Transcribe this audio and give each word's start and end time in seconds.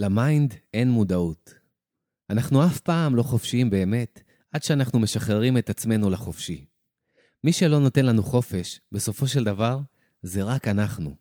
ל 0.00 0.11
mind 0.11 0.54
אין 0.74 0.90
מודעות. 0.90 1.54
אנחנו 2.30 2.66
אף 2.66 2.80
פעם 2.80 3.16
לא 3.16 3.22
חופשיים 3.22 3.70
באמת, 3.70 4.20
עד 4.52 4.62
שאנחנו 4.62 4.98
משחררים 4.98 5.58
את 5.58 5.70
עצמנו 5.70 6.10
לחופשי. 6.10 6.64
מי 7.44 7.52
שלא 7.52 7.78
נותן 7.78 8.06
לנו 8.06 8.22
חופש, 8.22 8.80
בסופו 8.92 9.28
של 9.28 9.44
דבר, 9.44 9.80
זה 10.22 10.42
רק 10.42 10.68
אנחנו. 10.68 11.14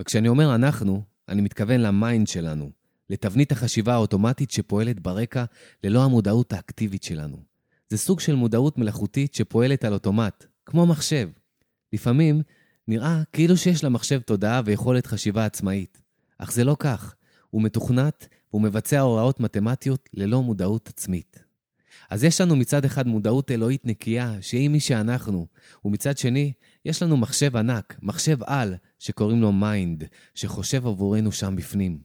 וכשאני 0.00 0.28
אומר 0.28 0.54
אנחנו, 0.54 1.02
אני 1.28 1.42
מתכוון 1.42 1.80
ל 1.80 1.90
mind 1.90 2.28
שלנו, 2.28 2.70
לתבנית 3.10 3.52
החשיבה 3.52 3.94
האוטומטית 3.94 4.50
שפועלת 4.50 5.00
ברקע 5.00 5.44
ללא 5.84 6.04
המודעות 6.04 6.52
האקטיבית 6.52 7.02
שלנו. 7.02 7.36
זה 7.88 7.98
סוג 7.98 8.20
של 8.20 8.34
מודעות 8.34 8.78
מלאכותית 8.78 9.34
שפועלת 9.34 9.84
על 9.84 9.92
אוטומט, 9.92 10.44
כמו 10.66 10.86
מחשב. 10.86 11.28
לפעמים 11.92 12.42
נראה 12.88 13.22
כאילו 13.32 13.56
שיש 13.56 13.84
למחשב 13.84 14.20
תודעה 14.20 14.62
ויכולת 14.64 15.06
חשיבה 15.06 15.44
עצמאית, 15.44 16.00
אך 16.38 16.52
זה 16.52 16.64
לא 16.64 16.76
כך. 16.78 17.14
הוא 17.50 17.62
מתוכנת 17.62 18.28
והוא 18.50 18.62
מבצע 18.62 19.00
הוראות 19.00 19.40
מתמטיות 19.40 20.08
ללא 20.14 20.42
מודעות 20.42 20.88
עצמית. 20.88 21.44
אז 22.10 22.24
יש 22.24 22.40
לנו 22.40 22.56
מצד 22.56 22.84
אחד 22.84 23.06
מודעות 23.06 23.50
אלוהית 23.50 23.86
נקייה, 23.86 24.36
שהיא 24.40 24.68
מי 24.68 24.80
שאנחנו, 24.80 25.46
ומצד 25.84 26.18
שני, 26.18 26.52
יש 26.84 27.02
לנו 27.02 27.16
מחשב 27.16 27.56
ענק, 27.56 27.98
מחשב 28.02 28.42
על, 28.42 28.74
שקוראים 28.98 29.40
לו 29.40 29.52
mind, 29.52 30.04
שחושב 30.34 30.86
עבורנו 30.86 31.32
שם 31.32 31.56
בפנים. 31.56 31.98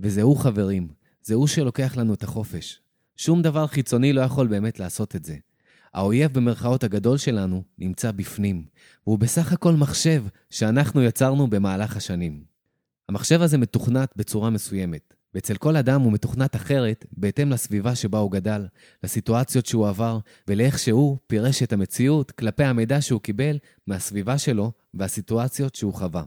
וזה 0.00 0.22
הוא, 0.22 0.36
חברים, 0.36 0.88
זה 1.22 1.34
הוא 1.34 1.46
שלוקח 1.46 1.96
לנו 1.96 2.14
את 2.14 2.22
החופש. 2.22 2.80
שום 3.16 3.42
דבר 3.42 3.66
חיצוני 3.66 4.12
לא 4.12 4.20
יכול 4.20 4.46
באמת 4.46 4.80
לעשות 4.80 5.16
את 5.16 5.24
זה. 5.24 5.36
האויב 5.94 6.32
במרכאות 6.32 6.84
הגדול 6.84 7.18
שלנו 7.18 7.62
נמצא 7.78 8.10
בפנים, 8.10 8.64
והוא 9.06 9.18
בסך 9.18 9.52
הכל 9.52 9.72
מחשב 9.72 10.24
שאנחנו 10.50 11.02
יצרנו 11.02 11.46
במהלך 11.46 11.96
השנים. 11.96 12.51
המחשב 13.12 13.42
הזה 13.42 13.58
מתוכנת 13.58 14.12
בצורה 14.16 14.50
מסוימת, 14.50 15.14
ואצל 15.34 15.56
כל 15.56 15.76
אדם 15.76 16.00
הוא 16.00 16.12
מתוכנת 16.12 16.56
אחרת 16.56 17.06
בהתאם 17.12 17.50
לסביבה 17.50 17.94
שבה 17.94 18.18
הוא 18.18 18.30
גדל, 18.30 18.66
לסיטואציות 19.04 19.66
שהוא 19.66 19.88
עבר, 19.88 20.18
ולאיך 20.48 20.78
שהוא 20.78 21.18
פירש 21.26 21.62
את 21.62 21.72
המציאות 21.72 22.30
כלפי 22.30 22.64
המידע 22.64 23.00
שהוא 23.00 23.20
קיבל 23.20 23.58
מהסביבה 23.86 24.38
שלו 24.38 24.72
והסיטואציות 24.94 25.74
שהוא 25.74 25.94
חווה. 25.94 26.22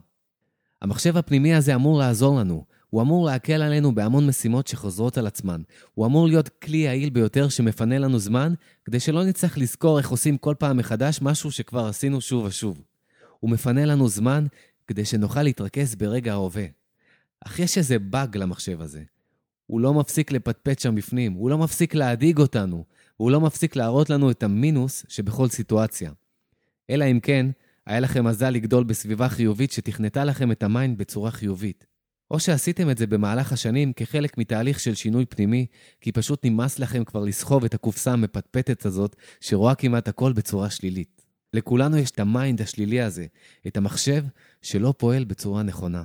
המחשב 0.82 1.18
הפנימי 1.18 1.54
הזה 1.54 1.76
אמור 1.76 2.00
לעזור 2.00 2.40
לנו, 2.40 2.66
הוא 2.90 3.02
אמור 3.02 3.26
להקל 3.26 3.62
עלינו 3.62 3.96
בהמון 3.96 4.28
משימות 4.28 4.68
שחוזרות 4.68 5.18
על 5.18 5.28
עצמן. 5.28 5.62
הוא 5.94 6.06
אמור 6.06 6.28
להיות 6.28 6.50
כלי 6.50 6.78
יעיל 6.78 7.10
ביותר 7.10 7.50
שמפנה 7.50 7.98
לנו 7.98 8.20
זמן, 8.20 8.54
כדי 8.86 9.00
שלא 9.00 9.24
נצטרך 9.24 9.58
לזכור 9.58 9.98
איך 9.98 10.10
עושים 10.10 10.38
כל 10.38 10.56
פעם 10.60 10.78
מחדש 10.78 11.20
משהו 11.22 11.52
שכבר 11.52 11.86
עשינו 11.88 12.22
שוב 12.22 12.46
ושוב. 12.46 12.82
הוא 13.40 13.52
מפנה 13.52 13.86
לנו 13.86 14.08
זמן 14.08 14.46
כדי 14.88 15.06
שנוכל 15.06 15.44
להתרכז 15.44 15.96
ברגע 15.96 16.34
ההווה. 16.34 16.66
אך 17.46 17.60
יש 17.60 17.78
איזה 17.78 18.00
באג 18.00 18.38
למחשב 18.38 18.82
הזה. 18.82 19.04
הוא 19.68 19.82
לא 19.82 19.94
מפסיק 19.94 20.32
לפטפט 20.32 20.80
שם 20.80 20.96
בפנים, 20.96 21.34
הוא 21.34 21.50
לא 21.50 21.58
מפסיק 21.58 21.96
להדאיג 21.96 22.40
אותנו, 22.40 22.86
הוא 23.18 23.32
לא 23.32 23.42
מפסיק 23.42 23.76
להראות 23.76 24.10
לנו 24.10 24.32
את 24.32 24.44
המינוס 24.44 25.06
שבכל 25.10 25.48
סיטואציה. 25.48 26.12
אלא 26.90 27.06
אם 27.06 27.20
כן, 27.20 27.46
היה 27.86 28.00
לכם 28.00 28.26
מזל 28.26 28.50
לגדול 28.50 28.84
בסביבה 28.84 29.30
חיובית 29.30 29.72
שתכנתה 29.72 30.24
לכם 30.24 30.52
את 30.52 30.64
ה 30.64 30.71
mind 30.71 30.98
בצורה 30.98 31.32
חיובית. 31.32 31.86
או 32.32 32.40
שעשיתם 32.40 32.90
את 32.90 32.98
זה 32.98 33.08
במהלך 33.08 33.54
השנים 33.54 33.94
כחלק 33.94 34.38
מתהליך 34.38 34.80
של 34.80 34.96
שינוי 34.96 35.26
פנימי, 35.26 35.66
כי 36.02 36.12
פשוט 36.12 36.46
נמאס 36.46 36.80
לכם 36.80 37.04
כבר 37.04 37.24
לסחוב 37.24 37.64
את 37.64 37.74
הקופסה 37.74 38.14
המפטפטת 38.14 38.86
הזאת, 38.86 39.16
שרואה 39.42 39.76
כמעט 39.76 40.08
הכל 40.08 40.34
בצורה 40.34 40.70
שלילית. 40.70 41.22
לכולנו 41.54 41.98
יש 41.98 42.12
את 42.12 42.20
ה 42.20 42.28
mind 42.28 42.62
השלילי 42.62 43.02
הזה, 43.02 43.26
את 43.68 43.78
המחשב 43.78 44.24
שלא 44.66 44.94
פועל 44.98 45.24
בצורה 45.24 45.64
נכונה. 45.64 46.04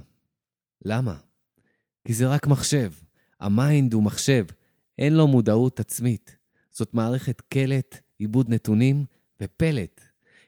למה? 0.85 1.17
כי 2.05 2.15
זה 2.15 2.29
רק 2.29 2.47
מחשב. 2.47 2.93
ה 3.41 3.51
mind 3.51 3.93
הוא 3.93 4.03
מחשב, 4.03 4.45
אין 4.99 5.15
לו 5.15 5.27
מודעות 5.27 5.81
עצמית. 5.81 6.37
זאת 6.71 6.95
מערכת 6.95 7.41
קלט, 7.41 8.01
עיבוד 8.19 8.49
נתונים 8.49 9.05
ופלט. 9.43 10.01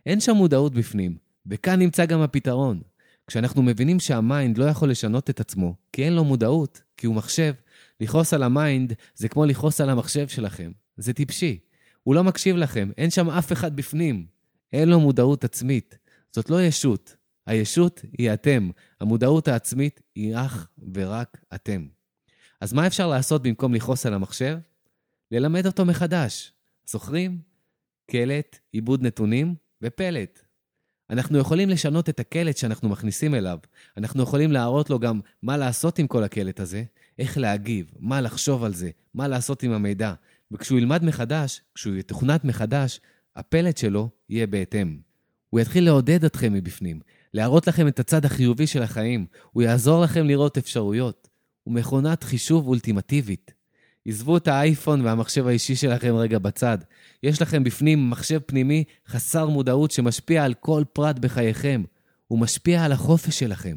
אין 0.06 0.20
שם 0.20 0.32
מודעות 0.32 0.74
בפנים, 0.74 1.16
וכאן 1.46 1.78
נמצא 1.78 2.06
גם 2.06 2.20
הפתרון. 2.20 2.80
כשאנחנו 3.26 3.62
מבינים 3.62 4.00
שה 4.00 4.25
mind 4.25 4.58
לא 4.58 4.64
יכול 4.64 4.90
לשנות 4.90 5.30
את 5.30 5.40
עצמו, 5.40 5.74
כי 5.92 6.04
אין 6.04 6.12
לו 6.12 6.24
מודעות, 6.24 6.82
כי 6.96 7.06
הוא 7.06 7.14
מחשב, 7.14 7.54
לכעוס 8.00 8.34
על 8.34 8.42
ה 8.42 8.52
mind 8.52 8.92
זה 9.14 9.28
כמו 9.28 9.46
לכעוס 9.46 9.80
על 9.80 9.90
המחשב 9.90 10.28
שלכם. 10.28 10.72
זה 10.96 11.12
טיפשי. 11.12 11.58
הוא 12.02 12.14
לא 12.14 12.24
מקשיב 12.24 12.56
לכם, 12.56 12.90
אין 12.98 13.10
שם 13.10 13.30
אף 13.30 13.52
אחד 13.52 13.76
בפנים. 13.76 14.26
אין 14.72 14.88
לו 14.88 15.00
מודעות 15.00 15.44
עצמית. 15.44 15.98
זאת 16.32 16.50
לא 16.50 16.62
ישות. 16.62 17.21
הישות 17.46 18.02
היא 18.18 18.32
אתם. 18.32 18.70
המודעות 19.00 19.48
העצמית 19.48 20.00
היא 20.14 20.36
אך 20.36 20.68
ורק 20.94 21.44
אתם. 21.54 21.86
אז 22.60 22.72
מה 22.72 22.86
אפשר 22.86 23.06
לעשות 23.06 23.42
במקום 23.42 23.74
לכעוס 23.74 24.06
על 24.06 24.14
המחשב? 24.14 24.58
ללמד 25.30 25.66
אותו 25.66 25.84
מחדש. 25.84 26.52
זוכרים? 26.86 27.38
קלט, 28.10 28.58
עיבוד 28.72 29.02
נתונים 29.02 29.54
ופלט. 29.82 30.40
אנחנו 31.10 31.38
יכולים 31.38 31.68
לשנות 31.68 32.08
את 32.08 32.20
הקלט 32.20 32.56
שאנחנו 32.56 32.88
מכניסים 32.88 33.34
אליו. 33.34 33.58
אנחנו 33.96 34.22
יכולים 34.22 34.52
להראות 34.52 34.90
לו 34.90 34.98
גם 34.98 35.20
מה 35.42 35.56
לעשות 35.56 35.98
עם 35.98 36.06
כל 36.06 36.24
הקלט 36.24 36.60
הזה, 36.60 36.84
איך 37.18 37.38
להגיב, 37.38 37.90
מה 37.98 38.20
לחשוב 38.20 38.64
על 38.64 38.74
זה, 38.74 38.90
מה 39.14 39.28
לעשות 39.28 39.62
עם 39.62 39.72
המידע. 39.72 40.14
וכשהוא 40.52 40.78
ילמד 40.78 41.04
מחדש, 41.04 41.60
כשהוא 41.74 41.96
יתוכנת 41.96 42.44
מחדש, 42.44 43.00
הפלט 43.36 43.76
שלו 43.76 44.08
יהיה 44.28 44.46
בהתאם. 44.46 44.98
הוא 45.50 45.60
יתחיל 45.60 45.84
לעודד 45.84 46.24
אתכם 46.24 46.52
מבפנים, 46.52 47.00
להראות 47.34 47.66
לכם 47.66 47.88
את 47.88 48.00
הצד 48.00 48.24
החיובי 48.24 48.66
של 48.66 48.82
החיים, 48.82 49.26
הוא 49.52 49.62
יעזור 49.62 50.02
לכם 50.02 50.26
לראות 50.26 50.58
אפשרויות. 50.58 51.28
הוא 51.64 51.74
מכונת 51.74 52.24
חישוב 52.24 52.68
אולטימטיבית. 52.68 53.52
עזבו 54.06 54.36
את 54.36 54.48
האייפון 54.48 55.00
והמחשב 55.00 55.46
האישי 55.46 55.76
שלכם 55.76 56.14
רגע 56.14 56.38
בצד. 56.38 56.78
יש 57.22 57.42
לכם 57.42 57.64
בפנים 57.64 58.10
מחשב 58.10 58.40
פנימי 58.46 58.84
חסר 59.08 59.48
מודעות 59.48 59.90
שמשפיע 59.90 60.44
על 60.44 60.54
כל 60.54 60.82
פרט 60.92 61.18
בחייכם. 61.18 61.82
הוא 62.26 62.38
משפיע 62.38 62.84
על 62.84 62.92
החופש 62.92 63.38
שלכם. 63.38 63.76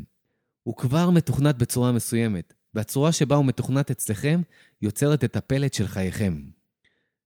הוא 0.64 0.76
כבר 0.76 1.10
מתוכנת 1.10 1.58
בצורה 1.58 1.92
מסוימת, 1.92 2.54
והצורה 2.74 3.12
שבה 3.12 3.36
הוא 3.36 3.46
מתוכנת 3.46 3.92
אצלכם 3.92 4.42
יוצרת 4.82 5.24
את 5.24 5.36
הפלט 5.36 5.74
של 5.74 5.88
חייכם. 5.88 6.42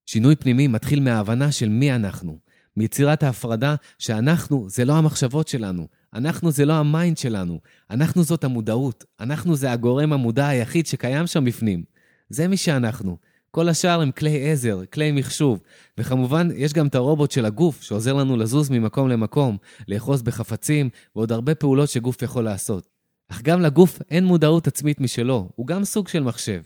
שינוי 0.06 0.36
פנימי 0.36 0.68
מתחיל 0.68 1.00
מההבנה 1.00 1.52
של 1.52 1.70
מי 1.70 1.96
אנחנו, 1.96 2.40
מיצירת 2.78 3.24
ההפרדה 3.24 3.76
שאנחנו 4.00 4.70
זה 4.70 4.86
לא 4.86 4.94
המחשבות 4.94 5.48
שלנו, 5.48 5.88
אנחנו 6.14 6.52
זה 6.52 6.66
לא 6.66 6.74
ה 6.74 6.83
mind 6.83 7.18
שלנו, 7.18 7.60
אנחנו 7.90 8.24
זאת 8.24 8.44
המודעות, 8.44 9.04
אנחנו 9.20 9.56
זה 9.56 9.72
הגורם 9.72 10.14
המודע 10.14 10.48
היחיד 10.48 10.86
שקיים 10.86 11.28
שם 11.28 11.46
בפנים. 11.46 11.84
זה 12.30 12.48
מי 12.48 12.58
שאנחנו. 12.58 13.18
כל 13.52 13.70
השאר 13.70 14.02
הם 14.02 14.12
כלי 14.12 14.52
עזר, 14.52 14.80
כלי 14.94 15.12
מחשוב. 15.12 15.60
וכמובן, 15.98 16.48
יש 16.56 16.74
גם 16.74 16.88
את 16.88 16.96
הרובוט 16.96 17.32
של 17.32 17.46
הגוף, 17.46 17.82
שעוזר 17.82 18.14
לנו 18.14 18.38
לזוז 18.38 18.70
ממקום 18.70 19.10
למקום, 19.10 19.58
לאחוז 19.88 20.22
בחפצים, 20.22 20.90
ועוד 21.16 21.32
הרבה 21.32 21.56
פעולות 21.56 21.90
שגוף 21.90 22.22
יכול 22.22 22.44
לעשות. 22.44 22.88
אך 23.32 23.42
גם 23.42 23.62
לגוף 23.62 24.02
אין 24.10 24.26
מודעות 24.26 24.68
עצמית 24.68 25.00
משלו, 25.00 25.50
הוא 25.56 25.68
גם 25.68 25.84
סוג 25.84 26.08
של 26.08 26.24
מחשב. 26.24 26.62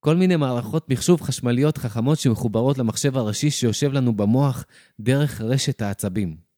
כל 0.00 0.16
מיני 0.16 0.36
מערכות 0.36 0.90
מחשוב 0.90 1.22
חשמליות 1.22 1.78
חכמות 1.78 2.18
שמחוברות 2.18 2.78
למחשב 2.78 3.16
הראשי 3.16 3.50
שיושב 3.50 3.92
לנו 3.92 4.12
במוח 4.16 4.64
דרך 5.00 5.40
רשת 5.40 5.82
העצבים. 5.82 6.49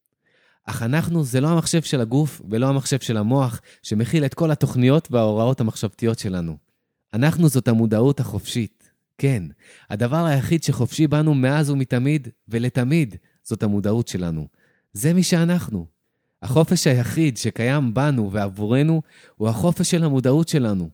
אך 0.64 0.82
אנחנו 0.82 1.24
זה 1.24 1.40
לא 1.40 1.48
המחשב 1.48 1.82
של 1.82 2.00
הגוף 2.00 2.42
ולא 2.50 2.68
המחשב 2.68 3.00
של 3.00 3.16
המוח 3.16 3.60
שמכיל 3.82 4.24
את 4.24 4.34
כל 4.34 4.50
התוכניות 4.50 5.08
וההוראות 5.10 5.60
המחשבתיות 5.60 6.18
שלנו. 6.18 6.56
אנחנו 7.14 7.48
זאת 7.48 7.68
המודעות 7.68 8.20
החופשית. 8.20 8.90
כן, 9.18 9.42
הדבר 9.90 10.24
היחיד 10.24 10.62
שחופשי 10.62 11.06
בנו 11.06 11.34
מאז 11.34 11.70
ומתמיד 11.70 12.28
ולתמיד 12.48 13.16
זאת 13.42 13.62
המודעות 13.62 14.08
שלנו. 14.08 14.48
זה 14.92 15.12
מי 15.12 15.22
שאנחנו. 15.22 15.86
החופש 16.42 16.86
היחיד 16.86 17.36
שקיים 17.36 17.94
בנו 17.94 18.32
ועבורנו 18.32 19.02
הוא 19.36 19.48
החופש 19.48 19.90
של 19.90 20.04
המודעות 20.04 20.48
שלנו. 20.48 20.90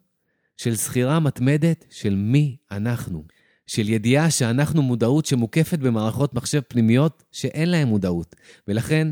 של 0.56 0.74
זכירה 0.74 1.20
מתמדת 1.20 1.84
של 1.90 2.14
מי 2.14 2.56
אנחנו. 2.70 3.24
של 3.66 3.88
ידיעה 3.88 4.30
שאנחנו 4.30 4.82
מודעות 4.82 5.26
שמוקפת 5.26 5.78
במערכות 5.78 6.34
מחשב 6.34 6.60
פנימיות 6.68 7.24
שאין 7.32 7.70
להן 7.70 7.88
מודעות. 7.88 8.36
ולכן, 8.68 9.08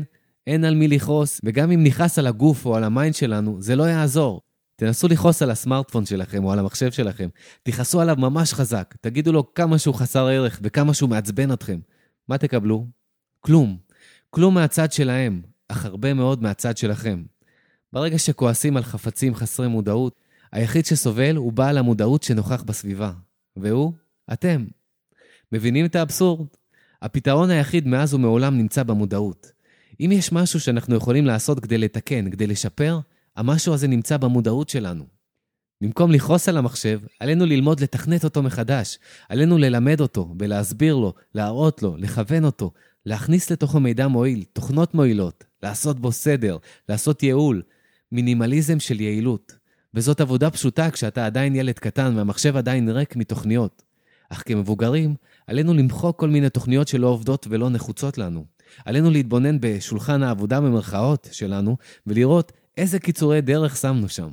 אין 0.47 0.65
על 0.65 0.75
מי 0.75 0.87
לכעוס, 0.87 1.41
וגם 1.43 1.71
אם 1.71 1.83
נכעס 1.83 2.19
על 2.19 2.27
הגוף 2.27 2.65
או 2.65 2.75
על 2.75 2.83
ה 2.83 2.89
mind 2.89 3.15
שלנו, 3.15 3.61
זה 3.61 3.75
לא 3.75 3.83
יעזור. 3.83 4.41
תנסו 4.75 5.07
לכעוס 5.07 5.41
על 5.41 5.51
הסמארטפון 5.51 6.05
שלכם 6.05 6.43
או 6.43 6.51
על 6.51 6.59
המחשב 6.59 6.91
שלכם. 6.91 7.29
תכעסו 7.63 8.01
עליו 8.01 8.15
ממש 8.19 8.53
חזק. 8.53 8.95
תגידו 9.01 9.31
לו 9.31 9.53
כמה 9.53 9.77
שהוא 9.77 9.95
חסר 9.95 10.27
ערך 10.27 10.59
וכמה 10.63 10.93
שהוא 10.93 11.09
מעצבן 11.09 11.53
אתכם. 11.53 11.79
מה 12.27 12.37
תקבלו? 12.37 12.87
כלום. 13.39 13.77
כלום 14.29 14.53
מהצד 14.53 14.91
שלהם, 14.91 15.41
אך 15.67 15.85
הרבה 15.85 16.13
מאוד 16.13 16.43
מהצד 16.43 16.77
שלכם. 16.77 17.23
ברגע 17.93 18.17
שכועסים 18.17 18.77
על 18.77 18.83
חפצים 18.83 19.35
חסרי 19.35 19.67
מודעות, 19.67 20.15
היחיד 20.51 20.85
שסובל 20.85 21.35
הוא 21.35 21.53
בעל 21.53 21.77
המודעות 21.77 22.23
שנוכח 22.23 22.63
בסביבה. 22.63 23.11
והוא, 23.57 23.93
אתם. 24.33 24.65
מבינים 25.51 25.85
את 25.85 25.95
האבסורד? 25.95 26.47
הפתרון 27.01 27.49
היחיד 27.49 27.87
מאז 27.87 28.13
ומעולם 28.13 28.57
נמצא 28.57 28.83
במודעות. 28.83 29.56
אם 29.99 30.11
יש 30.11 30.31
משהו 30.31 30.59
שאנחנו 30.59 30.95
יכולים 30.95 31.25
לעשות 31.25 31.59
כדי 31.59 31.77
לתקן, 31.77 32.31
כדי 32.31 32.47
לשפר, 32.47 32.99
המשהו 33.35 33.73
הזה 33.73 33.87
נמצא 33.87 34.17
במודעות 34.17 34.69
שלנו. 34.69 35.05
במקום 35.81 36.11
לכעוס 36.11 36.49
על 36.49 36.57
המחשב, 36.57 36.99
עלינו 37.19 37.45
ללמוד 37.45 37.79
לתכנת 37.79 38.23
אותו 38.23 38.43
מחדש. 38.43 38.99
עלינו 39.29 39.57
ללמד 39.57 40.01
אותו 40.01 40.35
ולהסביר 40.39 40.95
לו, 40.95 41.13
להראות 41.35 41.83
לו, 41.83 41.97
לכוון 41.97 42.45
אותו, 42.45 42.71
להכניס 43.05 43.51
לתוכו 43.51 43.79
מידע 43.79 44.07
מועיל, 44.07 44.43
תוכנות 44.53 44.93
מועילות, 44.93 45.43
לעשות 45.63 45.99
בו 45.99 46.11
סדר, 46.11 46.57
לעשות 46.89 47.23
ייעול, 47.23 47.61
מינימליזם 48.11 48.79
של 48.79 49.01
יעילות. 49.01 49.55
וזאת 49.93 50.21
עבודה 50.21 50.51
פשוטה 50.51 50.91
כשאתה 50.91 51.25
עדיין 51.25 51.55
ילד 51.55 51.79
קטן 51.79 52.17
והמחשב 52.17 52.57
עדיין 52.57 52.89
ריק 52.89 53.15
מתוכניות. 53.15 53.83
אך 54.29 54.43
כמבוגרים, 54.45 55.15
עלינו 55.47 55.73
למחוק 55.73 56.19
כל 56.19 56.29
מיני 56.29 56.49
תוכניות 56.49 56.87
שלא 56.87 57.07
עובדות 57.07 57.47
ולא 57.49 57.69
נחוצות 57.69 58.17
לנו. 58.17 58.45
עלינו 58.85 59.09
להתבונן 59.09 59.57
בשולחן 59.59 60.23
העבודה 60.23 60.61
במרכאות 60.61 61.29
שלנו 61.31 61.77
ולראות 62.07 62.51
איזה 62.77 62.99
קיצורי 62.99 63.41
דרך 63.41 63.77
שמנו 63.77 64.09
שם. 64.09 64.29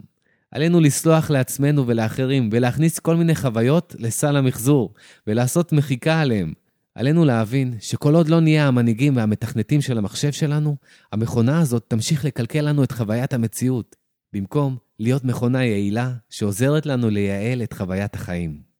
עלינו 0.50 0.80
לסלוח 0.80 1.30
לעצמנו 1.30 1.86
ולאחרים 1.86 2.48
ולהכניס 2.52 2.98
כל 2.98 3.16
מיני 3.16 3.34
חוויות 3.34 3.94
לסל 3.98 4.36
המחזור 4.36 4.94
ולעשות 5.26 5.72
מחיקה 5.72 6.20
עליהם. 6.20 6.52
עלינו 6.94 7.24
להבין 7.24 7.74
שכל 7.80 8.14
עוד 8.14 8.28
לא 8.28 8.40
נהיה 8.40 8.68
המנהיגים 8.68 9.16
והמתכנתים 9.16 9.80
של 9.80 9.98
המחשב 9.98 10.32
שלנו, 10.32 10.76
המכונה 11.12 11.60
הזאת 11.60 11.84
תמשיך 11.88 12.24
לקלקל 12.24 12.60
לנו 12.60 12.84
את 12.84 12.92
חוויית 12.92 13.32
המציאות, 13.32 13.96
במקום 14.32 14.76
להיות 14.98 15.24
מכונה 15.24 15.64
יעילה 15.64 16.12
שעוזרת 16.30 16.86
לנו 16.86 17.10
לייעל 17.10 17.62
את 17.62 17.72
חוויית 17.72 18.14
החיים. 18.14 18.73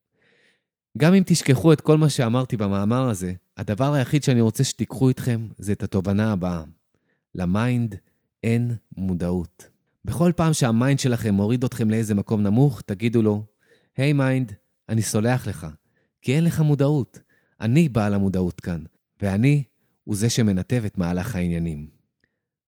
גם 0.98 1.14
אם 1.14 1.22
תשכחו 1.26 1.72
את 1.72 1.80
כל 1.80 1.98
מה 1.98 2.08
שאמרתי 2.08 2.56
במאמר 2.56 3.08
הזה, 3.08 3.32
הדבר 3.56 3.92
היחיד 3.92 4.22
שאני 4.22 4.40
רוצה 4.40 4.64
שתיקחו 4.64 5.08
איתכם 5.08 5.48
זה 5.58 5.72
את 5.72 5.82
התובנה 5.82 6.32
הבאה. 6.32 6.62
ל 7.34 7.46
mind 7.46 7.94
אין 8.44 8.74
מודעות. 8.96 9.68
בכל 10.04 10.32
פעם 10.36 10.52
שה 10.52 10.72
mind 10.72 10.98
שלכם 10.98 11.34
מוריד 11.34 11.64
אתכם 11.64 11.90
לאיזה 11.90 12.14
מקום 12.14 12.42
נמוך, 12.42 12.80
תגידו 12.80 13.22
לו, 13.22 13.44
היי 13.96 14.10
mind, 14.10 14.52
אני 14.88 15.02
סולח 15.02 15.46
לך, 15.46 15.66
כי 16.22 16.34
אין 16.36 16.44
לך 16.44 16.60
מודעות. 16.60 17.18
אני 17.60 17.88
בעל 17.88 18.14
המודעות 18.14 18.60
כאן, 18.60 18.82
ואני 19.22 19.62
הוא 20.04 20.16
זה 20.16 20.30
שמנתב 20.30 20.82
את 20.86 20.98
מהלך 20.98 21.36
העניינים. 21.36 21.86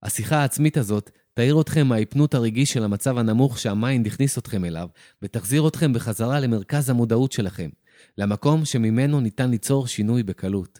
השיחה 0.03 0.37
העצמית 0.37 0.77
הזאת 0.77 1.11
תעיר 1.33 1.61
אתכם 1.61 1.87
מההיפנוט 1.87 2.33
הרגעי 2.33 2.65
של 2.65 2.83
המצב 2.83 3.17
הנמוך 3.17 3.59
שה 3.59 3.80
mind 3.80 4.07
הכניס 4.07 4.37
אתכם 4.37 4.65
אליו, 4.65 4.87
ותחזיר 5.21 5.67
אתכם 5.67 5.93
בחזרה 5.93 6.39
למרכז 6.39 6.89
המודעות 6.89 7.31
שלכם, 7.31 7.69
למקום 8.17 8.65
שממנו 8.65 9.19
ניתן 9.19 9.49
ליצור 9.49 9.87
שינוי 9.87 10.23
בקלות. 10.23 10.79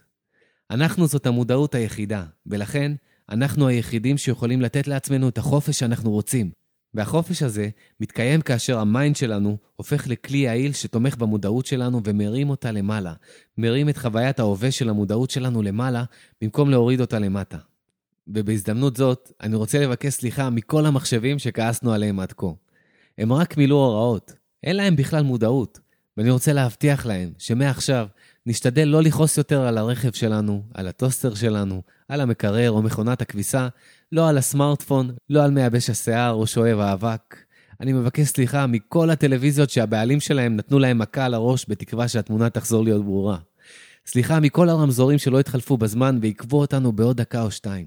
אנחנו 0.70 1.06
זאת 1.06 1.26
המודעות 1.26 1.74
היחידה, 1.74 2.24
ולכן 2.46 2.92
אנחנו 3.28 3.68
היחידים 3.68 4.18
שיכולים 4.18 4.62
לתת 4.62 4.86
לעצמנו 4.86 5.28
את 5.28 5.38
החופש 5.38 5.78
שאנחנו 5.78 6.10
רוצים. 6.10 6.50
והחופש 6.94 7.42
הזה 7.42 7.68
מתקיים 8.00 8.40
כאשר 8.40 8.78
ה 8.78 8.86
mind 8.86 9.16
שלנו 9.16 9.56
הופך 9.76 10.08
לכלי 10.08 10.38
יעיל 10.38 10.72
שתומך 10.72 11.16
במודעות 11.16 11.66
שלנו 11.66 12.00
ומרים 12.04 12.50
אותה 12.50 12.72
למעלה. 12.72 13.12
מרים 13.58 13.88
את 13.88 13.98
חוויית 13.98 14.40
ההווה 14.40 14.70
של 14.70 14.88
המודעות 14.88 15.30
שלנו 15.30 15.62
למעלה, 15.62 16.04
במקום 16.42 16.70
להוריד 16.70 17.00
אותה 17.00 17.18
למטה. 17.18 17.58
ובהזדמנות 18.28 18.96
זאת, 18.96 19.32
אני 19.40 19.56
רוצה 19.56 19.78
לבקש 19.78 20.12
סליחה 20.12 20.50
מכל 20.50 20.86
המחשבים 20.86 21.38
שכעסנו 21.38 21.92
עליהם 21.92 22.20
עד 22.20 22.32
כה. 22.32 22.46
הם 23.18 23.32
רק 23.32 23.56
מילאו 23.56 23.76
הוראות, 23.76 24.32
אין 24.62 24.76
להם 24.76 24.96
בכלל 24.96 25.22
מודעות, 25.22 25.80
ואני 26.18 26.30
רוצה 26.30 26.52
להבטיח 26.52 27.06
להם 27.06 27.32
שמעכשיו 27.38 28.06
נשתדל 28.46 28.84
לא 28.84 29.02
לכעוס 29.02 29.38
יותר 29.38 29.60
על 29.60 29.78
הרכב 29.78 30.12
שלנו, 30.12 30.62
על 30.74 30.88
הטוסטר 30.88 31.34
שלנו, 31.34 31.82
על 32.08 32.20
המקרר 32.20 32.70
או 32.70 32.82
מכונת 32.82 33.22
הכביסה, 33.22 33.68
לא 34.12 34.28
על 34.28 34.38
הסמארטפון, 34.38 35.10
לא 35.30 35.44
על 35.44 35.50
מייבש 35.50 35.90
השיער 35.90 36.32
או 36.32 36.46
שואב 36.46 36.78
האבק. 36.78 37.36
אני 37.80 37.92
מבקש 37.92 38.28
סליחה 38.28 38.66
מכל 38.66 39.10
הטלוויזיות 39.10 39.70
שהבעלים 39.70 40.20
שלהם 40.20 40.56
נתנו 40.56 40.78
להם 40.78 40.98
מכה 40.98 41.24
על 41.24 41.34
הראש 41.34 41.66
בתקווה 41.68 42.08
שהתמונה 42.08 42.50
תחזור 42.50 42.84
להיות 42.84 43.04
ברורה. 43.04 43.38
סליחה 44.06 44.40
מכל 44.40 44.68
הרמזורים 44.68 45.18
שלא 45.18 45.40
התחלפו 45.40 45.76
בזמן 45.76 46.18
ועיכבו 46.20 46.60
אותנו 46.60 46.92
בעוד 46.92 47.16
דקה 47.16 47.42
או 47.42 47.50
שתיים. 47.50 47.86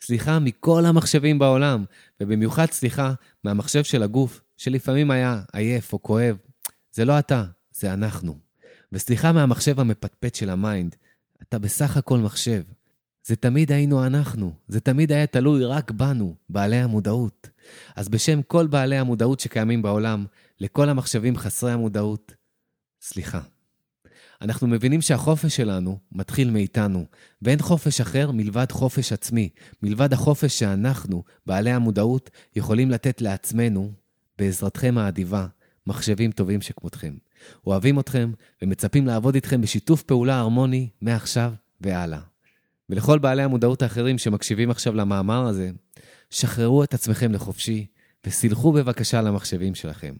סליחה 0.00 0.38
מכל 0.38 0.86
המחשבים 0.86 1.38
בעולם, 1.38 1.84
ובמיוחד 2.20 2.66
סליחה 2.70 3.12
מהמחשב 3.44 3.84
של 3.84 4.02
הגוף, 4.02 4.40
שלפעמים 4.56 5.10
היה 5.10 5.42
עייף 5.52 5.92
או 5.92 6.02
כואב. 6.02 6.36
זה 6.92 7.04
לא 7.04 7.18
אתה, 7.18 7.44
זה 7.80 7.92
אנחנו. 7.92 8.38
וסליחה 8.92 9.32
מהמחשב 9.32 9.80
המפטפט 9.80 10.34
של 10.34 10.50
ה 10.50 10.58
mind, 10.58 10.96
אתה 11.42 11.58
בסך 11.58 11.96
הכל 11.96 12.18
מחשב. 12.18 12.62
זה 13.24 13.36
תמיד 13.36 13.72
היינו 13.72 14.06
אנחנו, 14.06 14.52
זה 14.68 14.80
תמיד 14.80 15.12
היה 15.12 15.26
תלוי 15.26 15.64
רק 15.64 15.90
בנו, 15.90 16.34
בעלי 16.48 16.76
המודעות. 16.76 17.48
אז 17.96 18.08
בשם 18.08 18.42
כל 18.42 18.66
בעלי 18.66 18.96
המודעות 18.96 19.40
שקיימים 19.40 19.82
בעולם, 19.82 20.24
לכל 20.60 20.88
המחשבים 20.88 21.36
חסרי 21.36 21.72
המודעות, 21.72 22.34
סליחה. 23.02 23.40
אנחנו 24.42 24.66
מבינים 24.66 25.00
שהחופש 25.00 25.56
שלנו 25.56 25.98
מתחיל 26.12 26.50
מאיתנו, 26.50 27.06
ואין 27.42 27.58
חופש 27.58 28.00
אחר 28.00 28.30
מלבד 28.30 28.72
חופש 28.72 29.12
עצמי, 29.12 29.48
מלבד 29.82 30.12
החופש 30.12 30.58
שאנחנו, 30.58 31.22
בעלי 31.46 31.70
המודעות, 31.70 32.30
יכולים 32.56 32.90
לתת 32.90 33.20
לעצמנו, 33.20 33.92
בעזרתכם 34.38 34.98
האדיבה, 34.98 35.46
מחשבים 35.86 36.32
טובים 36.32 36.60
שכמותכם. 36.60 37.14
אוהבים 37.66 38.00
אתכם 38.00 38.32
ומצפים 38.62 39.06
לעבוד 39.06 39.34
איתכם 39.34 39.60
בשיתוף 39.60 40.02
פעולה 40.02 40.38
הרמוני 40.38 40.88
מעכשיו 41.02 41.52
והלאה. 41.80 42.20
ולכל 42.90 43.18
בעלי 43.18 43.42
המודעות 43.42 43.82
האחרים 43.82 44.18
שמקשיבים 44.18 44.70
עכשיו 44.70 44.94
למאמר 44.94 45.46
הזה, 45.46 45.70
שחררו 46.30 46.84
את 46.84 46.94
עצמכם 46.94 47.32
לחופשי 47.32 47.86
וסילחו 48.26 48.72
בבקשה 48.72 49.22
למחשבים 49.22 49.74
שלכם. 49.74 50.14